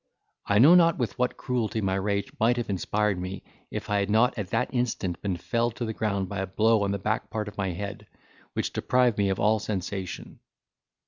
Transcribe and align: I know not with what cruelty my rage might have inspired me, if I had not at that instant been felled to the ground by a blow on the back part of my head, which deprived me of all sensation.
I 0.47 0.57
know 0.57 0.73
not 0.73 0.97
with 0.97 1.19
what 1.19 1.37
cruelty 1.37 1.79
my 1.79 1.93
rage 1.93 2.31
might 2.39 2.57
have 2.57 2.71
inspired 2.71 3.19
me, 3.19 3.43
if 3.69 3.87
I 3.87 3.99
had 3.99 4.09
not 4.09 4.35
at 4.35 4.49
that 4.49 4.73
instant 4.73 5.21
been 5.21 5.37
felled 5.37 5.75
to 5.75 5.85
the 5.85 5.93
ground 5.93 6.27
by 6.27 6.39
a 6.39 6.47
blow 6.47 6.81
on 6.81 6.89
the 6.89 6.97
back 6.97 7.29
part 7.29 7.47
of 7.47 7.55
my 7.55 7.69
head, 7.69 8.07
which 8.53 8.73
deprived 8.73 9.19
me 9.19 9.29
of 9.29 9.39
all 9.39 9.59
sensation. 9.59 10.39